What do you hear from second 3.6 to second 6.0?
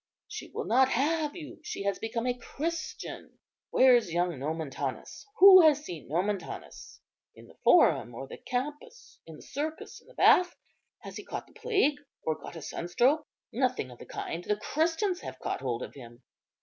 Where's young Nomentanus? Who has